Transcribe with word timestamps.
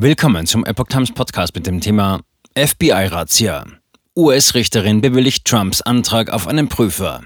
Willkommen 0.00 0.46
zum 0.46 0.64
Epoch 0.64 0.86
Times 0.86 1.12
Podcast 1.12 1.56
mit 1.56 1.66
dem 1.66 1.80
Thema 1.80 2.20
FBI-Razzia. 2.56 3.64
US-Richterin 4.16 5.00
bewilligt 5.00 5.44
Trumps 5.44 5.82
Antrag 5.82 6.30
auf 6.30 6.46
einen 6.46 6.68
Prüfer. 6.68 7.22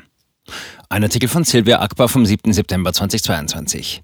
Ein 0.88 1.02
Artikel 1.02 1.28
von 1.28 1.44
Sylvia 1.44 1.82
Akbar 1.82 2.08
vom 2.08 2.24
7. 2.24 2.50
September 2.54 2.94
2022. 2.94 4.02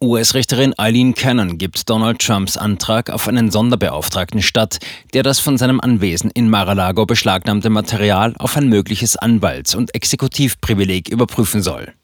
US-Richterin 0.00 0.78
Eileen 0.78 1.14
Cannon 1.14 1.58
gibt 1.58 1.90
Donald 1.90 2.20
Trumps 2.20 2.56
Antrag 2.56 3.10
auf 3.10 3.26
einen 3.26 3.50
Sonderbeauftragten 3.50 4.42
statt, 4.42 4.78
der 5.12 5.24
das 5.24 5.40
von 5.40 5.58
seinem 5.58 5.80
Anwesen 5.80 6.30
in 6.30 6.50
Mar-a-Lago 6.50 7.04
beschlagnahmte 7.04 7.68
Material 7.68 8.32
auf 8.38 8.56
ein 8.56 8.68
mögliches 8.68 9.16
Anwalts- 9.16 9.74
und 9.74 9.92
Exekutivprivileg 9.92 11.08
überprüfen 11.08 11.62
soll. 11.62 11.94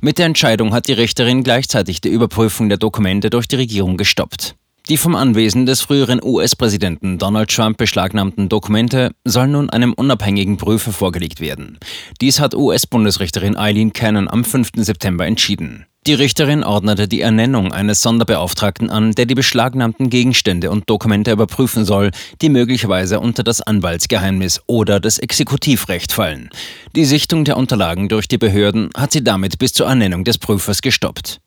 Mit 0.00 0.18
der 0.18 0.26
Entscheidung 0.26 0.74
hat 0.74 0.88
die 0.88 0.92
Richterin 0.92 1.44
gleichzeitig 1.44 2.00
die 2.00 2.08
Überprüfung 2.10 2.68
der 2.68 2.78
Dokumente 2.78 3.30
durch 3.30 3.46
die 3.46 3.56
Regierung 3.56 3.96
gestoppt. 3.96 4.56
Die 4.88 4.96
vom 4.96 5.14
Anwesen 5.14 5.66
des 5.66 5.82
früheren 5.82 6.18
US-Präsidenten 6.22 7.18
Donald 7.18 7.50
Trump 7.50 7.76
beschlagnahmten 7.76 8.48
Dokumente 8.48 9.10
sollen 9.22 9.52
nun 9.52 9.68
einem 9.68 9.92
unabhängigen 9.92 10.56
Prüfer 10.56 10.92
vorgelegt 10.92 11.40
werden. 11.40 11.78
Dies 12.22 12.40
hat 12.40 12.54
US-Bundesrichterin 12.54 13.58
Eileen 13.58 13.92
Cannon 13.92 14.30
am 14.30 14.44
5. 14.44 14.70
September 14.76 15.26
entschieden. 15.26 15.84
Die 16.06 16.14
Richterin 16.14 16.64
ordnete 16.64 17.06
die 17.06 17.20
Ernennung 17.20 17.70
eines 17.70 18.00
Sonderbeauftragten 18.00 18.88
an, 18.88 19.12
der 19.12 19.26
die 19.26 19.34
beschlagnahmten 19.34 20.08
Gegenstände 20.08 20.70
und 20.70 20.88
Dokumente 20.88 21.32
überprüfen 21.32 21.84
soll, 21.84 22.10
die 22.40 22.48
möglicherweise 22.48 23.20
unter 23.20 23.42
das 23.42 23.60
Anwaltsgeheimnis 23.60 24.62
oder 24.66 25.00
das 25.00 25.18
Exekutivrecht 25.18 26.14
fallen. 26.14 26.48
Die 26.96 27.04
Sichtung 27.04 27.44
der 27.44 27.58
Unterlagen 27.58 28.08
durch 28.08 28.26
die 28.26 28.38
Behörden 28.38 28.88
hat 28.96 29.12
sie 29.12 29.22
damit 29.22 29.58
bis 29.58 29.74
zur 29.74 29.86
Ernennung 29.86 30.24
des 30.24 30.38
Prüfers 30.38 30.80
gestoppt. 30.80 31.42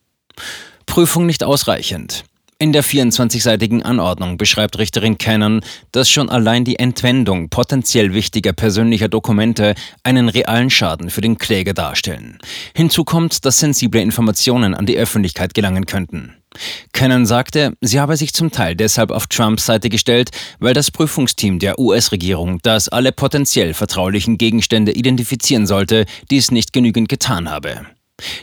Prüfung 0.86 1.26
nicht 1.26 1.44
ausreichend. 1.44 2.24
In 2.62 2.74
der 2.74 2.84
24-seitigen 2.84 3.82
Anordnung 3.82 4.38
beschreibt 4.38 4.78
Richterin 4.78 5.18
Cannon, 5.18 5.62
dass 5.92 6.12
schon 6.12 6.30
allein 6.30 6.64
die 6.64 6.78
Entwendung 6.78 7.50
potenziell 7.50 8.14
wichtiger 8.14 8.54
persönlicher 8.54 9.10
Dokumente 9.10 9.74
einen 10.04 10.30
realen 10.30 10.70
Schaden 10.70 11.10
für 11.10 11.22
den 11.22 11.40
Kläger 11.40 11.74
darstellen. 11.74 12.38
Hinzu 12.76 13.04
kommt, 13.04 13.46
dass 13.46 13.58
sensible 13.58 14.00
Informationen 14.00 14.76
an 14.76 14.86
die 14.86 14.96
Öffentlichkeit 14.96 15.56
gelangen 15.56 15.88
könnten. 15.88 16.36
Cannon 16.94 17.26
sagte, 17.26 17.74
sie 17.82 18.00
habe 18.00 18.16
sich 18.16 18.32
zum 18.32 18.52
Teil 18.52 18.76
deshalb 18.76 19.10
auf 19.10 19.26
Trumps 19.26 19.66
Seite 19.66 19.90
gestellt, 19.90 20.30
weil 20.60 20.76
das 20.76 20.92
Prüfungsteam 20.92 21.58
der 21.58 21.80
US-Regierung, 21.80 22.60
das 22.62 22.90
alle 22.90 23.12
potenziell 23.12 23.74
vertraulichen 23.74 24.38
Gegenstände 24.38 24.92
identifizieren 24.92 25.66
sollte, 25.66 26.06
dies 26.30 26.52
nicht 26.52 26.74
genügend 26.74 27.10
getan 27.10 27.50
habe. 27.50 27.88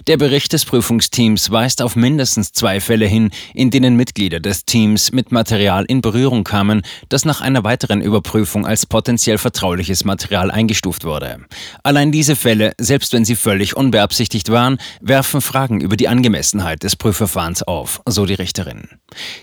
Der 0.07 0.17
Bericht 0.17 0.53
des 0.53 0.65
Prüfungsteams 0.65 1.51
weist 1.51 1.83
auf 1.83 1.97
mindestens 1.97 2.53
zwei 2.53 2.81
Fälle 2.81 3.07
hin, 3.07 3.31
in 3.55 3.71
denen 3.71 3.97
Mitglieder 3.97 4.41
des 4.41 4.65
Teams 4.65 5.13
mit 5.13 5.33
Material 5.33 5.85
in 5.87 6.01
Berührung 6.01 6.45
kamen, 6.45 6.83
das 7.09 7.25
nach 7.25 7.41
einer 7.41 7.65
weiteren 7.65 8.01
Überprüfung 8.01 8.67
als 8.67 8.87
potenziell 8.87 9.39
vertrauliches 9.39 10.05
Material 10.05 10.51
eingestuft 10.51 11.05
wurde. 11.05 11.39
Allein 11.83 12.13
diese 12.13 12.37
Fälle, 12.37 12.73
selbst 12.79 13.13
wenn 13.13 13.25
sie 13.25 13.37
völlig 13.37 13.77
unbeabsichtigt 13.77 14.51
waren, 14.51 14.79
werfen 15.01 15.41
Fragen 15.41 15.81
über 15.81 15.97
die 15.97 16.09
Angemessenheit 16.09 16.83
des 16.83 16.97
Prüfverfahrens 16.97 17.63
auf, 17.63 18.01
so 18.07 18.27
die 18.27 18.35
Richterin. 18.35 18.89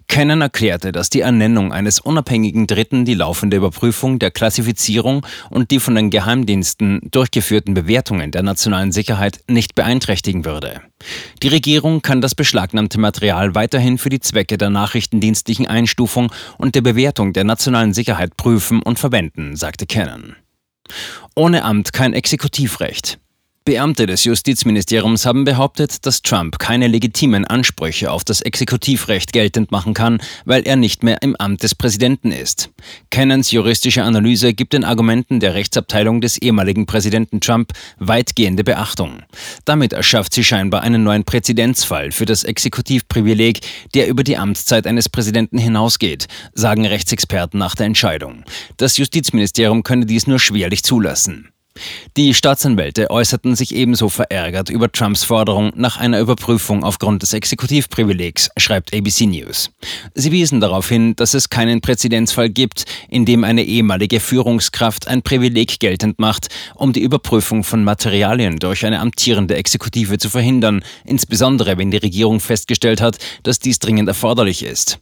Cannon 0.07 0.41
erklärte, 0.41 0.91
dass 0.91 1.09
die 1.09 1.21
Ernennung 1.21 1.73
eines 1.73 1.99
unabhängigen 1.99 2.67
Dritten 2.67 3.05
die 3.05 3.13
laufende 3.13 3.57
Überprüfung 3.57 4.19
der 4.19 4.31
Klassifizierung 4.31 5.25
und 5.49 5.71
die 5.71 5.79
von 5.79 5.95
den 5.95 6.09
Geheimdiensten 6.09 7.01
durchgeführten 7.11 7.73
Bewertungen 7.73 8.31
der 8.31 8.43
nationalen 8.43 8.91
Sicherheit 8.91 9.39
nicht 9.47 9.75
beeinträchtigen 9.75 10.24
berücksichtigen 10.25 10.45
würde. 10.45 10.81
Die 11.43 11.47
Regierung 11.47 12.01
kann 12.01 12.21
das 12.21 12.35
beschlagnahmte 12.35 12.99
Material 12.99 13.55
weiterhin 13.55 13.97
für 13.97 14.09
die 14.09 14.19
Zwecke 14.19 14.57
der 14.57 14.69
nachrichtendienstlichen 14.69 15.67
Einstufung 15.67 16.31
und 16.57 16.75
der 16.75 16.81
Bewertung 16.81 17.33
der 17.33 17.43
nationalen 17.43 17.93
Sicherheit 17.93 18.37
prüfen 18.37 18.81
und 18.81 18.99
verwenden, 18.99 19.55
sagte 19.55 19.85
Cannon. 19.85 20.35
Ohne 21.35 21.63
Amt 21.63 21.93
kein 21.93 22.13
Exekutivrecht. 22.13 23.19
Beamte 23.65 24.05
des 24.05 24.23
Justizministeriums 24.25 25.25
haben 25.25 25.43
behauptet, 25.43 26.05
dass 26.05 26.21
Trump 26.21 26.59
keine 26.59 26.87
legitimen 26.87 27.45
Ansprüche 27.45 28.11
auf 28.11 28.23
das 28.23 28.41
Exekutivrecht 28.41 29.33
geltend 29.33 29.71
machen 29.71 29.95
kann, 29.95 30.21
weil 30.45 30.67
er 30.67 30.75
nicht 30.75 31.01
mehr 31.01 31.23
im 31.23 31.35
Amt 31.35 31.63
des 31.63 31.73
Präsidenten 31.73 32.31
ist. 32.31 32.69
Cannons 33.09 33.49
juristische 33.49 34.03
Analyse 34.03 34.53
gibt 34.53 34.73
den 34.73 34.83
Argumenten 34.83 35.39
der 35.39 35.55
Rechtsabteilung 35.55 36.21
des 36.21 36.37
ehemaligen 36.37 36.85
Präsidenten 36.85 37.41
Trump 37.41 37.73
weitgehende 37.97 38.63
Beachtung. 38.63 39.23
Damit 39.65 39.93
erschafft 39.93 40.35
sie 40.35 40.43
scheinbar 40.43 40.83
einen 40.83 41.03
neuen 41.03 41.23
Präzedenzfall 41.23 42.11
für 42.11 42.27
das 42.27 42.43
Exekutivprivileg, 42.43 43.61
der 43.95 44.07
über 44.09 44.23
die 44.23 44.37
Amtszeit 44.37 44.85
eines 44.85 45.09
Präsidenten 45.09 45.57
hinausgeht, 45.57 46.27
sagen 46.53 46.85
Rechtsexperten 46.85 47.57
nach 47.57 47.73
der 47.73 47.87
Entscheidung. 47.87 48.43
Das 48.77 48.97
Justizministerium 48.97 49.81
könne 49.81 50.05
dies 50.05 50.27
nur 50.27 50.37
schwerlich 50.37 50.83
zulassen. 50.83 51.49
Die 52.17 52.33
Staatsanwälte 52.33 53.09
äußerten 53.09 53.55
sich 53.55 53.75
ebenso 53.75 54.07
verärgert 54.07 54.69
über 54.69 54.89
Trumps 54.89 55.25
Forderung 55.25 55.73
nach 55.75 55.97
einer 55.97 56.21
Überprüfung 56.21 56.83
aufgrund 56.85 57.23
des 57.23 57.33
Exekutivprivilegs, 57.33 58.49
schreibt 58.57 58.95
ABC 58.95 59.25
News. 59.25 59.69
Sie 60.13 60.31
wiesen 60.31 60.61
darauf 60.61 60.87
hin, 60.87 61.17
dass 61.17 61.33
es 61.33 61.49
keinen 61.49 61.81
Präzedenzfall 61.81 62.49
gibt, 62.49 62.85
in 63.09 63.25
dem 63.25 63.43
eine 63.43 63.65
ehemalige 63.65 64.21
Führungskraft 64.21 65.09
ein 65.09 65.23
Privileg 65.23 65.79
geltend 65.79 66.17
macht, 66.17 66.47
um 66.75 66.93
die 66.93 67.01
Überprüfung 67.01 67.65
von 67.65 67.83
Materialien 67.83 68.59
durch 68.59 68.85
eine 68.85 69.01
amtierende 69.01 69.55
Exekutive 69.55 70.17
zu 70.17 70.29
verhindern, 70.29 70.83
insbesondere 71.03 71.77
wenn 71.77 71.91
die 71.91 71.97
Regierung 71.97 72.39
festgestellt 72.39 73.01
hat, 73.01 73.17
dass 73.43 73.59
dies 73.59 73.79
dringend 73.79 74.07
erforderlich 74.07 74.63
ist. 74.63 74.99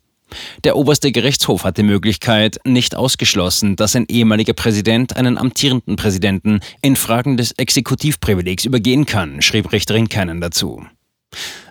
Der 0.64 0.76
oberste 0.76 1.12
Gerichtshof 1.12 1.64
hat 1.64 1.78
die 1.78 1.84
Möglichkeit 1.84 2.60
nicht 2.66 2.96
ausgeschlossen, 2.96 3.76
dass 3.76 3.96
ein 3.96 4.06
ehemaliger 4.08 4.54
Präsident 4.54 5.16
einen 5.16 5.38
amtierenden 5.38 5.96
Präsidenten 5.96 6.60
in 6.82 6.96
Fragen 6.96 7.38
des 7.38 7.52
Exekutivprivilegs 7.52 8.66
übergehen 8.66 9.06
kann, 9.06 9.42
schrieb 9.42 9.72
Richterin 9.72 10.10
Cannon 10.10 10.42
dazu. 10.42 10.86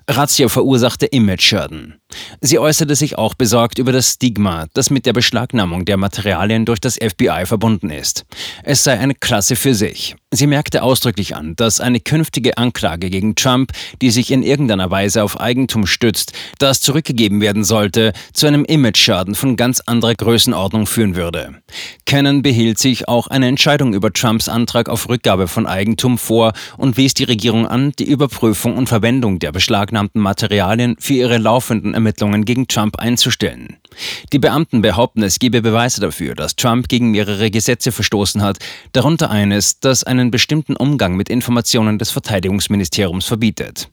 Razzia 0.08 0.48
verursachte 0.48 1.06
Image-Schaden. 1.06 2.01
Sie 2.41 2.59
äußerte 2.59 2.95
sich 2.95 3.19
auch 3.19 3.34
besorgt 3.34 3.78
über 3.78 3.93
das 3.93 4.12
Stigma, 4.12 4.67
das 4.75 4.91
mit 4.91 5.06
der 5.06 5.12
Beschlagnahmung 5.12 5.84
der 5.84 5.97
Materialien 5.97 6.65
durch 6.65 6.81
das 6.81 6.97
FBI 6.97 7.45
verbunden 7.47 7.91
ist. 7.91 8.25
Es 8.62 8.84
sei 8.84 8.99
eine 8.99 9.15
Klasse 9.15 9.56
für 9.56 9.75
sich. 9.75 10.17
Sie 10.34 10.47
merkte 10.47 10.83
ausdrücklich 10.83 11.37
an, 11.37 11.56
dass 11.56 11.81
eine 11.81 12.00
künftige 12.00 12.56
Anklage 12.56 13.11
gegen 13.11 13.34
Trump, 13.34 13.73
die 14.00 14.11
sich 14.11 14.31
in 14.31 14.43
irgendeiner 14.43 14.91
Weise 14.91 15.23
auf 15.23 15.39
Eigentum 15.39 15.87
stützt, 15.87 16.33
das 16.59 16.81
zurückgegeben 16.81 17.43
werden 17.43 17.65
sollte, 17.65 18.15
zu 18.33 18.47
einem 18.47 18.65
Image-Schaden 18.65 19.34
von 19.34 19.56
ganz 19.56 19.81
anderer 19.81 20.15
Größenordnung 20.15 20.87
führen 20.87 21.17
würde. 21.17 21.61
Cannon 22.06 22.41
behielt 22.41 22.79
sich 22.79 23.09
auch 23.09 23.27
eine 23.27 23.47
Entscheidung 23.47 23.93
über 23.93 24.11
Trumps 24.11 24.49
Antrag 24.49 24.89
auf 24.89 25.09
Rückgabe 25.11 25.49
von 25.49 25.67
Eigentum 25.67 26.17
vor 26.17 26.55
und 26.79 26.97
wies 26.97 27.12
die 27.12 27.25
Regierung 27.25 27.67
an, 27.67 27.93
die 27.99 28.05
Überprüfung 28.05 28.79
und 28.79 28.89
Verwendung 28.89 29.39
der 29.39 29.53
beschlagnahmten 29.53 30.21
Materialien 30.21 30.97
für 30.99 31.15
ihre 31.15 31.37
laufenden 31.37 31.93
Ermittlungen 32.02 32.44
gegen 32.44 32.66
Trump 32.66 32.98
einzustellen. 32.98 33.76
Die 34.32 34.40
Beamten 34.40 34.82
behaupten, 34.82 35.22
es 35.22 35.38
gebe 35.38 35.62
Beweise 35.62 36.00
dafür, 36.00 36.34
dass 36.34 36.56
Trump 36.56 36.88
gegen 36.88 37.12
mehrere 37.12 37.50
Gesetze 37.50 37.92
verstoßen 37.92 38.42
hat, 38.42 38.58
darunter 38.92 39.30
eines, 39.30 39.78
das 39.78 40.02
einen 40.02 40.32
bestimmten 40.32 40.74
Umgang 40.74 41.14
mit 41.14 41.28
Informationen 41.28 41.98
des 41.98 42.10
Verteidigungsministeriums 42.10 43.26
verbietet. 43.26 43.88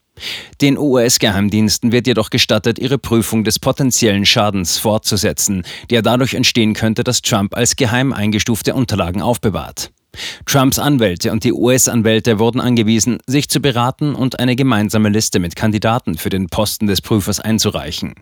Den 0.60 0.78
US-Geheimdiensten 0.78 1.92
wird 1.92 2.08
jedoch 2.08 2.30
gestattet, 2.32 2.80
ihre 2.80 2.98
Prüfung 2.98 3.44
des 3.44 3.60
potenziellen 3.60 4.26
Schadens 4.26 4.78
fortzusetzen, 4.78 5.64
der 5.92 6.02
dadurch 6.02 6.34
entstehen 6.34 6.74
könnte, 6.74 7.04
dass 7.04 7.22
Trump 7.22 7.56
als 7.56 7.76
geheim 7.76 8.12
eingestufte 8.12 8.74
Unterlagen 8.74 9.22
aufbewahrt. 9.22 9.92
Trumps 10.46 10.80
Anwälte 10.80 11.32
und 11.32 11.44
die 11.44 11.54
US-Anwälte 11.54 12.40
wurden 12.40 12.60
angewiesen, 12.60 13.20
sich 13.28 13.50
zu 13.50 13.60
beraten 13.60 14.16
und 14.16 14.40
eine 14.40 14.56
gemeinsame 14.56 15.10
Liste 15.10 15.40
mit 15.40 15.56
Kandidaten 15.56 16.18
für 16.18 16.30
den 16.30 16.48
Posten 16.48 16.88
des 16.88 17.02
Prüfers 17.02 17.40
einzureichen. 17.40 18.16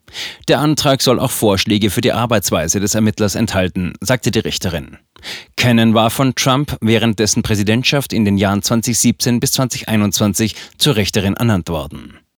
Der 0.47 0.59
Antrag 0.59 1.01
soll 1.01 1.19
auch 1.19 1.31
Vorschläge 1.31 1.89
für 1.89 2.01
die 2.01 2.13
Arbeitsweise 2.13 2.79
des 2.79 2.95
Ermittlers 2.95 3.35
enthalten, 3.35 3.93
sagte 4.01 4.31
die 4.31 4.39
Richterin. 4.39 4.97
Cannon 5.55 5.93
war 5.93 6.09
von 6.09 6.35
Trump 6.35 6.77
während 6.81 7.19
dessen 7.19 7.43
Präsidentschaft 7.43 8.13
in 8.13 8.25
den 8.25 8.37
Jahren 8.37 8.61
2017 8.61 9.39
bis 9.39 9.53
2021 9.53 10.55
zur 10.77 10.95
Richterin 10.95 11.35
ernannt 11.35 11.69
worden. 11.69 12.19